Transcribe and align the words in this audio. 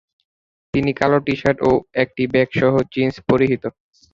তিনি 0.73 0.91
কালো 0.99 1.17
টি-শার্ট 1.25 1.57
ও 1.67 1.71
একটি 2.03 2.23
ব্যাগ 2.33 2.49
সহ 2.59 2.73
জিন্স 2.93 3.15
পরিহিত। 3.29 3.63